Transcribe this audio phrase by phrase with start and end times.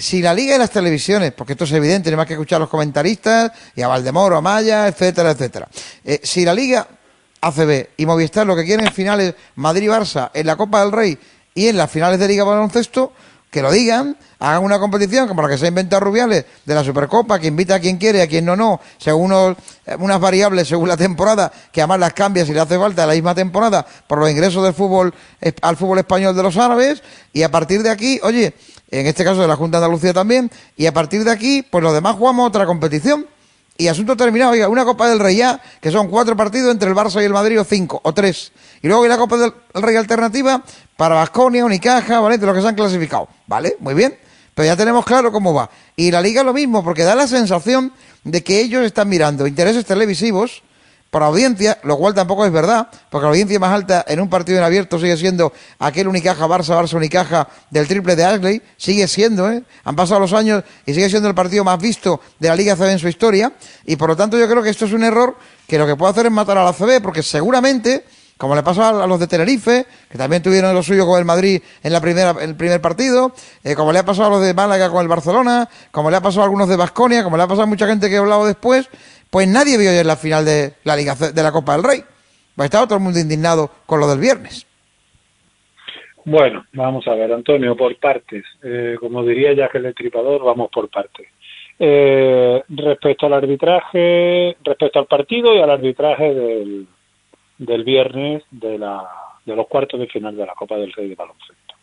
[0.00, 2.60] si la liga y las televisiones, porque esto es evidente, no más que escuchar a
[2.60, 5.68] los comentaristas y a Valdemoro, a Maya, etcétera, etcétera.
[6.04, 6.86] Eh, si la liga
[7.40, 11.18] ACB y Movistar lo que quieren en finales Madrid-Barça en la Copa del Rey
[11.54, 13.12] y en las finales de Liga Baloncesto,
[13.50, 16.84] que lo digan, hagan una competición como la que se ha inventado Rubiales de la
[16.84, 20.88] Supercopa, que invita a quien quiere, a quien no, no, según eh, unas variables según
[20.88, 24.30] la temporada, que además las cambia si le hace falta la misma temporada por los
[24.30, 25.12] ingresos del fútbol
[25.62, 27.02] al fútbol español de los árabes,
[27.32, 28.54] y a partir de aquí, oye,
[28.90, 31.82] en este caso de la Junta de Andalucía también, y a partir de aquí, pues
[31.82, 33.26] los demás jugamos otra competición
[33.80, 34.52] y asunto terminado.
[34.52, 37.32] Oiga, una Copa del Rey ya, que son cuatro partidos entre el Barça y el
[37.32, 38.52] Madrid, o cinco, o tres.
[38.82, 40.62] Y luego hay la Copa del Rey alternativa
[40.96, 43.28] para Vasconia, Unicaja, Valencia, los que se han clasificado.
[43.46, 43.76] ¿Vale?
[43.80, 44.18] Muy bien.
[44.54, 45.70] Pero ya tenemos claro cómo va.
[45.96, 49.86] Y la Liga lo mismo, porque da la sensación de que ellos están mirando intereses
[49.86, 50.62] televisivos
[51.10, 54.58] por audiencia, lo cual tampoco es verdad, porque la audiencia más alta en un partido
[54.58, 59.50] en abierto sigue siendo aquel Unicaja, Barça, Barça, Unicaja del triple de Ashley, sigue siendo,
[59.50, 59.64] ¿eh?
[59.84, 62.92] Han pasado los años y sigue siendo el partido más visto de la Liga CB
[62.92, 63.52] en su historia,
[63.84, 66.12] y por lo tanto yo creo que esto es un error que lo que puede
[66.12, 68.04] hacer es matar a la CB, porque seguramente,
[68.36, 71.60] como le pasó a los de Tenerife, que también tuvieron lo suyo con el Madrid
[71.82, 73.32] en la primera, en el primer partido,
[73.64, 76.20] eh, como le ha pasado a los de Málaga con el Barcelona, como le ha
[76.20, 78.46] pasado a algunos de Basconia, como le ha pasado a mucha gente que he hablado
[78.46, 78.88] después,
[79.30, 82.02] pues nadie vio ayer la final de la Liga de la Copa del Rey.
[82.56, 84.66] Pues estaba todo el mundo indignado con lo del viernes.
[86.24, 88.44] Bueno, vamos a ver, Antonio, por partes.
[88.62, 91.28] Eh, como diría ya que el Tripador, vamos por partes.
[91.78, 96.86] Eh, respecto al arbitraje, respecto al partido y al arbitraje del,
[97.56, 99.08] del viernes de, la,
[99.46, 101.74] de los cuartos de final de la Copa del Rey de Baloncesto.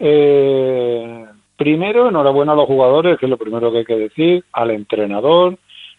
[0.00, 1.24] Eh,
[1.56, 5.56] primero, enhorabuena a los jugadores, que es lo primero que hay que decir, al entrenador,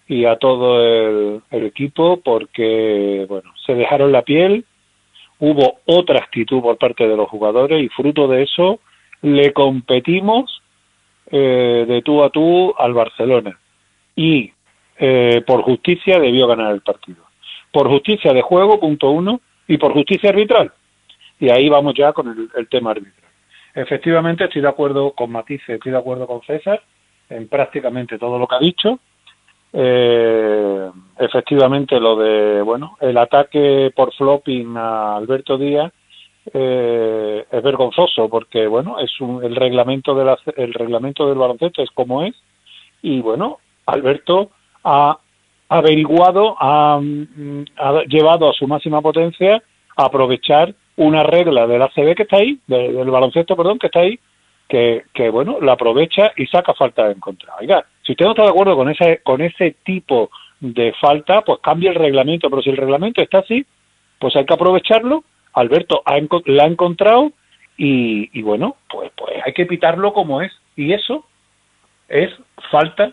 [0.08, 4.66] y a todo el, equipo porque bueno se dejaron la piel
[5.40, 8.80] hubo otra actitud por parte de los jugadores y fruto de eso
[9.22, 10.62] le competimos
[11.30, 13.60] eh, de tú a tú al Barcelona.
[14.16, 14.52] Y
[14.98, 17.24] eh, por justicia debió ganar el partido.
[17.72, 20.72] Por justicia de juego punto uno y por justicia arbitral.
[21.40, 23.32] Y ahí vamos ya con el, tema arbitral.
[23.76, 26.82] Efectivamente estoy de acuerdo con Matices estoy de acuerdo con César
[27.30, 29.00] en prácticamente todo lo que ha dicho
[29.74, 30.90] eh,
[31.20, 35.92] efectivamente lo de bueno el ataque por flopping a Alberto Díaz
[36.54, 41.92] eh, es vergonzoso porque bueno es un, el reglamento de el reglamento del baloncesto es
[41.92, 42.36] como es
[43.02, 44.52] y bueno Alberto
[44.84, 45.18] ha
[45.70, 47.00] averiguado ha,
[47.78, 49.62] ha llevado a su máxima potencia
[49.98, 54.18] aprovechar una regla del ACB que está ahí del baloncesto perdón que está ahí
[54.68, 58.44] que, que bueno la aprovecha y saca falta en contra oiga si usted no está
[58.44, 60.30] de acuerdo con ese, con ese tipo
[60.62, 63.66] de falta, pues cambie el reglamento, pero si el reglamento está así,
[64.18, 65.26] pues hay que aprovecharlo.
[65.54, 67.34] Alberto ha, la ha encontrado
[67.76, 70.54] y, bueno, pues, pues hay que pitarlo como es.
[70.78, 71.26] Y eso
[72.08, 72.32] es
[72.72, 73.12] falta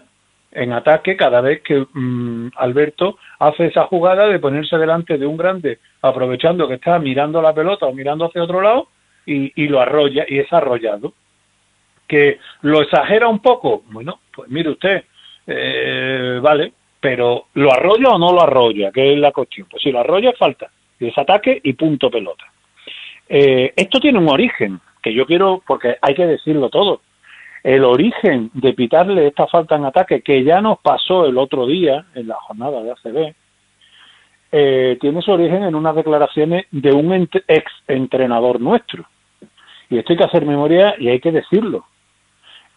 [0.53, 5.37] en ataque cada vez que mm, Alberto hace esa jugada de ponerse delante de un
[5.37, 8.87] grande, aprovechando que está mirando la pelota o mirando hacia otro lado
[9.27, 11.15] y, y lo arrolla y es arrollado
[12.07, 15.05] que lo exagera un poco, bueno, pues mire usted,
[15.47, 18.91] eh, vale, pero ¿lo arrolla o no lo arrolla?
[18.91, 19.67] Que es la cuestión.
[19.71, 20.71] Pues si lo arrolla, falta.
[20.99, 22.45] Desataque y punto pelota.
[23.29, 27.03] Eh, esto tiene un origen, que yo quiero, porque hay que decirlo todo.
[27.63, 32.07] El origen de pitarle esta falta en ataque, que ya nos pasó el otro día
[32.15, 33.35] en la jornada de ACB,
[34.53, 39.05] eh, tiene su origen en unas declaraciones de un ex entrenador nuestro.
[39.91, 41.85] Y esto hay que hacer memoria y hay que decirlo.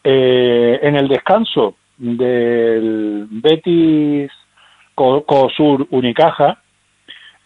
[0.10, 4.32] Eh, en el descanso del Betis
[4.96, 6.62] Cosur Unicaja,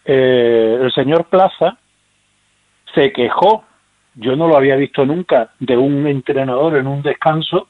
[0.04, 1.76] eh, el señor Plaza
[2.94, 3.64] se quejó,
[4.14, 7.66] yo no lo había visto nunca, de un entrenador en un descanso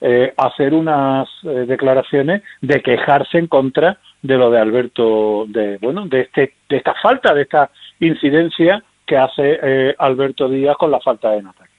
[0.00, 6.22] eh, hacer unas declaraciones de quejarse en contra de lo de Alberto, de bueno, de
[6.22, 7.70] este, de esta falta, de esta
[8.00, 11.71] incidencia que hace Alberto Díaz con la falta de ataque.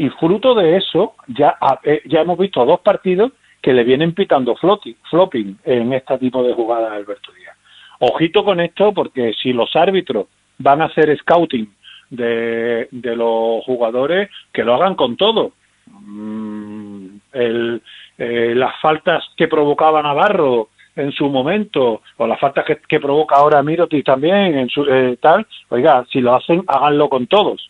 [0.00, 4.56] Y fruto de eso, ya, eh, ya hemos visto dos partidos que le vienen pitando
[4.56, 7.54] flopping en este tipo de jugadas a Alberto Díaz.
[7.98, 11.70] Ojito con esto, porque si los árbitros van a hacer scouting
[12.08, 15.52] de, los jugadores, que lo hagan con todo.
[15.86, 23.36] Mm, eh, las faltas que provocaba Navarro en su momento, o las faltas que, provoca
[23.36, 27.68] ahora Miroti también, en su, eh, tal, oiga, si lo hacen, háganlo con todos.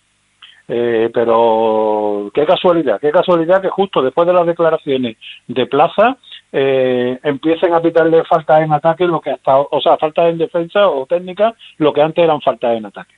[0.73, 5.17] Eh, pero qué casualidad, qué casualidad que justo después de las declaraciones
[5.49, 6.17] de Plaza
[6.53, 10.89] eh, empiecen a pitarle falta en ataque lo que hasta, o sea, falta en defensa
[10.89, 13.13] o técnica, lo que antes eran faltas en ataque.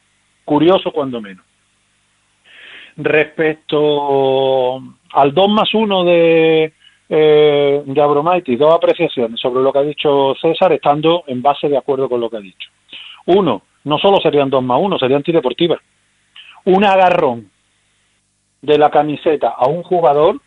[0.46, 1.44] Curioso cuando menos.
[2.96, 4.76] Respecto
[5.12, 6.72] al 2 más 1 de,
[7.10, 12.18] eh, dos apreciaciones sobre lo que ha dicho César, estando en base de acuerdo con
[12.18, 12.70] lo que ha dicho.
[13.26, 15.78] Uno, no solo serían 2 más 1, sería antideportiva.
[16.64, 17.50] Un agarrón
[18.62, 20.40] de la camiseta a un jugador.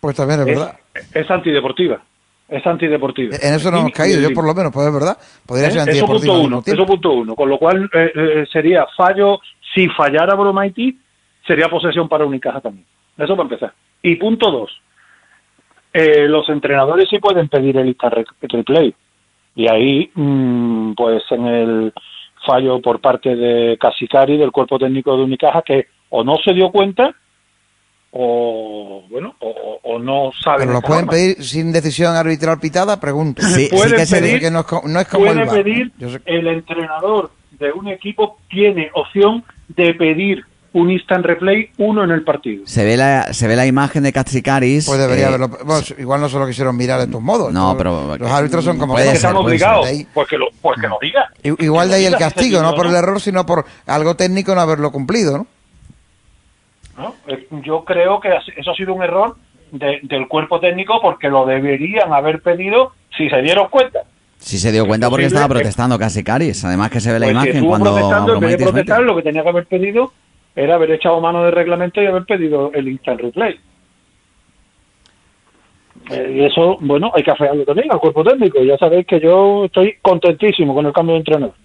[0.00, 0.78] Pues también es, verdad.
[1.12, 2.02] Es antideportiva.
[2.48, 3.36] Es antideportiva.
[3.42, 5.18] En eso no hemos caído, yo por lo menos, pues es verdad.
[5.46, 6.34] Podría ser antideportiva.
[6.34, 7.34] Eso punto uno, eso punto uno.
[7.34, 9.40] Con lo cual eh, eh, sería fallo,
[9.74, 10.98] si fallara Bromaiti,
[11.46, 12.86] sería posesión para Unicaja también.
[13.16, 13.72] Eso para empezar.
[14.02, 14.70] Y punto dos,
[15.92, 17.96] eh, los entrenadores sí pueden pedir el
[18.42, 18.94] replay.
[19.56, 21.92] Y ahí, mm, pues en el
[22.46, 26.70] fallo por parte de Casicari, del cuerpo técnico de Unicaja, que o no se dio
[26.70, 27.14] cuenta
[28.16, 33.42] o bueno o, no sabe pero lo pueden pedir sin decisión arbitral pitada pregunto.
[33.42, 35.92] Sí, puede que pedir, que no es, no es como puede el pedir
[36.24, 40.44] el entrenador de un equipo tiene opción de pedir
[40.74, 42.66] un instant replay, uno en el partido.
[42.66, 44.86] Se ve la, se ve la imagen de Katsikaris.
[44.86, 45.50] Pues debería eh, haberlo.
[45.98, 47.52] igual no se lo quisieron mirar de todos modos.
[47.52, 48.16] No, pero.
[48.18, 48.96] Los árbitros son como.
[48.96, 49.88] que están obligados.
[50.12, 51.30] Pues que, lo, pues que lo diga.
[51.42, 54.90] Igual de ahí el castigo, no por el error, sino por algo técnico no haberlo
[54.90, 55.46] cumplido, ¿no?
[57.64, 59.36] Yo creo que eso ha sido un error
[59.70, 64.00] del cuerpo técnico porque lo deberían haber pedido si se dieron cuenta.
[64.38, 66.64] Si se dio cuenta porque estaba protestando casi Caris.
[66.64, 67.94] Además que se ve la pues imagen cuando...
[67.94, 70.12] Protestando, en vez de protestar, lo que tenía que haber pedido
[70.54, 73.58] era haber echado mano del reglamento y haber pedido el instant replay.
[76.10, 78.62] Eh, y eso, bueno, hay que afearlo también al cuerpo técnico.
[78.62, 81.63] Ya sabéis que yo estoy contentísimo con el cambio de entrenador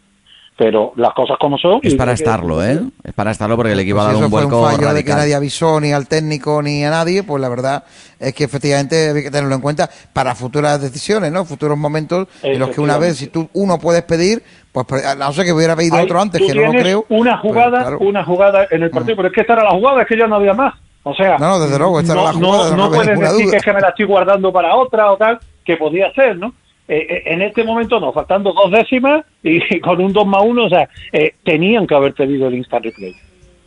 [0.60, 1.80] pero las cosas como son.
[1.82, 2.82] Es para estarlo, ¿eh?
[3.02, 5.12] Es para estarlo porque el equipo ha dado un vuelco fue un fallo de que
[5.12, 7.86] nadie avisó ni al técnico ni a nadie, pues la verdad
[8.20, 11.46] es que efectivamente hay que tenerlo en cuenta para futuras decisiones, ¿no?
[11.46, 14.86] Futuros momentos en los que una vez, si tú uno puedes pedir, pues
[15.18, 17.06] no sé que hubiera pedido otro antes, que no lo creo.
[17.08, 20.02] Una pues, jugada, una jugada en el partido, pero es que esta era la jugada,
[20.02, 20.74] es que ya no había más.
[21.04, 22.70] O sea, no, no desde luego, esta no, era la jugada.
[22.72, 25.40] No, no puedes decir que es que me la estoy guardando para otra o tal,
[25.64, 26.54] que podía ser, ¿no?
[26.89, 30.65] Eh, eh, en este momento no, faltando dos décimas y con un 2 más 1,
[30.65, 33.13] o sea, eh, tenían que haber pedido el instant replay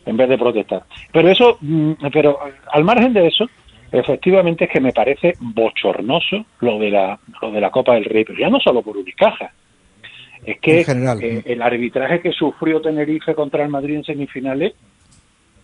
[0.05, 0.83] en vez de protestar.
[1.13, 2.37] Pero eso, mm, pero
[2.69, 3.49] al margen de eso,
[3.93, 8.25] efectivamente es que me parece bochornoso lo de la, lo de la Copa del Rey,
[8.25, 9.53] pero ya no solo por Unicaja.
[10.45, 10.81] Es que
[11.45, 14.73] el arbitraje que sufrió Tenerife contra el Madrid en semifinales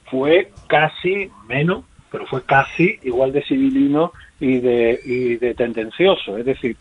[0.06, 6.38] fue casi menos, pero fue casi igual de civilino y de, y de tendencioso.
[6.38, 6.78] Es decir,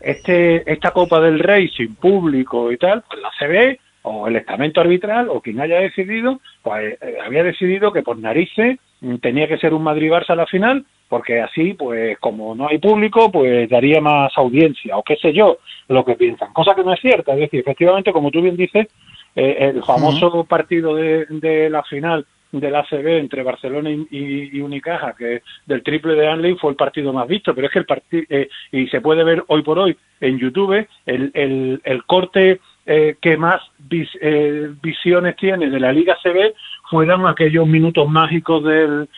[0.00, 4.80] este, esta Copa del Rey sin público y tal, pues la CB o el estamento
[4.80, 9.58] arbitral o quien haya decidido, pues eh, había decidido que por narices mm, tenía que
[9.58, 14.32] ser un Madrid-Barça la final, porque así, pues como no hay público, pues daría más
[14.36, 15.58] audiencia, o qué sé yo,
[15.88, 16.52] lo que piensan.
[16.52, 18.86] Cosa que no es cierta, es decir, efectivamente, como tú bien dices,
[19.34, 25.42] eh, el famoso partido de, de la final del ACB entre Barcelona y, Unicaja, que
[25.66, 28.48] del triple de Anley fue el partido más visto, pero es que el partido, eh,
[28.72, 33.36] y se puede ver hoy por hoy en YouTube, el, el, el corte eh, que
[33.36, 33.60] más
[33.90, 36.54] eh, visiones tiene de la Liga ACB
[36.88, 39.08] fueron aquellos minutos mágicos del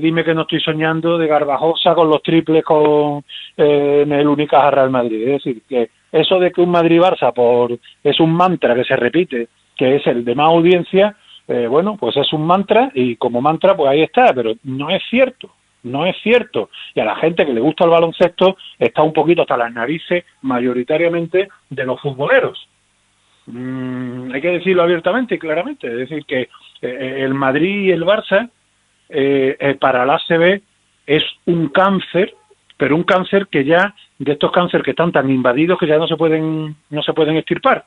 [0.00, 3.22] Dime que no estoy soñando de Garbajosa con los triples con
[3.54, 5.28] en el Unicaja Real Madrid.
[5.28, 9.48] Es decir, que eso de que un Madrid-Barça por, es un mantra que se repite,
[9.76, 11.14] que es el de más audiencia,
[11.48, 15.02] eh, bueno, pues es un mantra y como mantra pues ahí está, pero no es
[15.08, 15.50] cierto,
[15.82, 16.68] no es cierto.
[16.94, 20.24] Y a la gente que le gusta el baloncesto está un poquito hasta las narices
[20.42, 22.68] mayoritariamente de los futboleros.
[23.46, 26.48] Mm, hay que decirlo abiertamente y claramente, es decir, que eh,
[26.82, 28.50] eh, el Madrid y el Barça
[29.80, 30.60] para la ACB
[31.06, 32.34] es un cáncer,
[32.76, 36.06] pero un cáncer que ya de estos cánceres que están tan invadidos que ya no
[36.06, 37.86] se pueden no se pueden extirpar.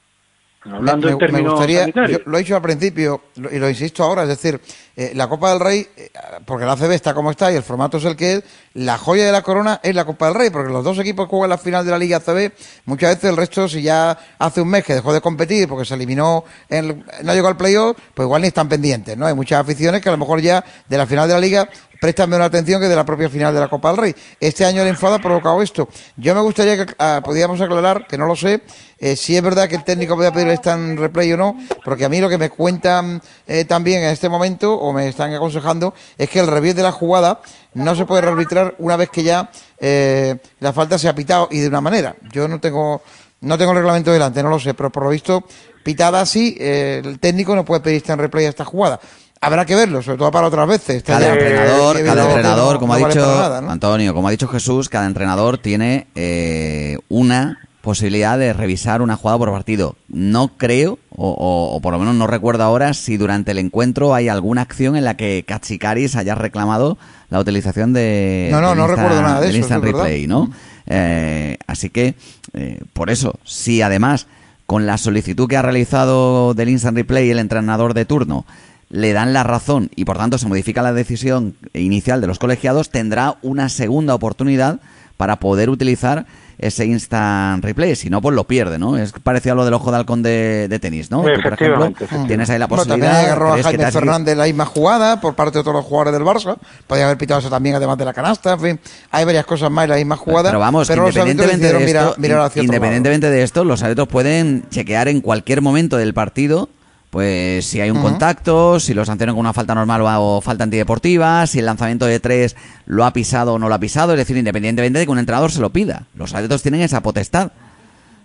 [0.63, 1.87] Hablando me, en términos gustaría,
[2.25, 4.61] lo he dicho al principio y lo insisto ahora, es decir,
[4.95, 6.11] eh, la Copa del Rey, eh,
[6.45, 8.43] porque la CB está como está y el formato es el que es,
[8.75, 11.49] la joya de la corona es la Copa del Rey, porque los dos equipos juegan
[11.49, 12.51] la final de la Liga CB,
[12.85, 15.95] muchas veces el resto, si ya hace un mes que dejó de competir porque se
[15.95, 19.25] eliminó, en no llegó al playoff, pues igual ni están pendientes, ¿no?
[19.25, 21.69] Hay muchas aficiones que a lo mejor ya de la final de la Liga
[22.01, 24.15] prestan menos atención que de la propia final de la Copa del Rey.
[24.39, 25.87] Este año el enfado ha provocado esto.
[26.17, 28.63] Yo me gustaría que ah, podíamos aclarar, que no lo sé,
[28.97, 31.55] eh, si es verdad que el técnico puede pedir el stand replay o no,
[31.85, 35.31] porque a mí lo que me cuentan eh, también en este momento, o me están
[35.31, 37.39] aconsejando, es que el review de la jugada
[37.75, 41.59] no se puede rearbitrar una vez que ya eh, la falta se ha pitado y
[41.59, 42.15] de una manera.
[42.31, 43.03] Yo no tengo
[43.41, 45.43] no tengo el reglamento delante, no lo sé, pero por lo visto,
[45.83, 48.99] pitada así, el técnico no puede pedir stand replay a esta jugada.
[49.43, 51.01] Habrá que verlo, sobre todo para otras veces.
[51.01, 56.05] Cada entrenador, cada entrenador, como ha dicho Antonio, como ha dicho Jesús, cada entrenador tiene
[56.13, 59.95] eh, una posibilidad de revisar una jugada por partido.
[60.09, 64.61] No creo, o, por lo menos no recuerdo ahora, si durante el encuentro hay alguna
[64.61, 66.99] acción en la que Kachikaris haya reclamado
[67.31, 70.51] la utilización de no, no, no recuerdo nada de eso, instant replay, ¿no?
[70.85, 72.13] Eh, así que,
[72.53, 74.27] eh, por eso, si además
[74.67, 78.45] con la solicitud que ha realizado del instant replay el entrenador de turno
[78.91, 82.89] le dan la razón y por tanto se modifica la decisión inicial de los colegiados,
[82.89, 84.79] tendrá una segunda oportunidad
[85.17, 86.25] para poder utilizar
[86.57, 88.97] ese instant replay, si no, pues lo pierde, ¿no?
[88.97, 91.23] Es parecido a lo del ojo de halcón de, tenis, ¿no?
[91.23, 91.93] Tú, por ejemplo,
[92.27, 93.13] tienes ahí la bueno, posibilidad...
[93.13, 96.23] también agarró a Jaime Fernández la misma jugada por parte de todos los jugadores del
[96.23, 98.79] Barça, podía haber pitado eso también además de la canasta, en fin,
[99.09, 102.51] hay varias cosas más en la misma jugada, pero vamos, pero independientemente, de esto, mirar,
[102.55, 106.69] independientemente de esto, los árbitros pueden chequear en cualquier momento del partido
[107.11, 111.45] pues si hay un contacto, si lo sancionan con una falta normal o, falta antideportiva,
[111.45, 114.37] si el lanzamiento de tres lo ha pisado o no lo ha pisado, es decir,
[114.37, 116.07] independientemente de que un entrenador se lo pida.
[116.15, 117.51] Los árbitros tienen esa potestad.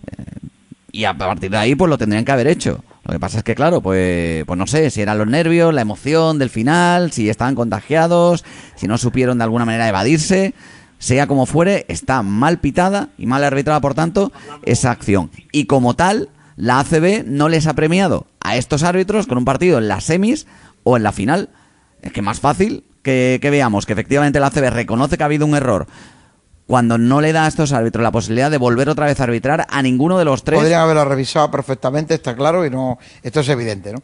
[0.06, 0.22] Eh,
[0.92, 2.84] y a partir de ahí, pues lo tendrían que haber hecho.
[3.04, 5.80] Lo que pasa es que, claro, pues, pues no sé, si eran los nervios, la
[5.80, 8.44] emoción del final, si estaban contagiados,
[8.76, 10.54] si no supieron de alguna manera evadirse,
[11.00, 14.32] sea como fuere, está mal pitada y mal arbitrada, por tanto,
[14.64, 15.32] esa acción.
[15.50, 19.78] Y como tal, la ACB no les ha premiado a estos árbitros con un partido
[19.78, 20.46] en las semis
[20.84, 21.50] o en la final.
[22.02, 25.56] Es que más fácil que, veamos que efectivamente la ACB reconoce que ha habido un
[25.56, 25.86] error
[26.66, 29.66] cuando no le da a estos árbitros la posibilidad de volver otra vez a arbitrar
[29.68, 30.58] a ninguno de los tres.
[30.58, 34.00] Podrían haberlo revisado perfectamente, está claro, y no esto es evidente, ¿no?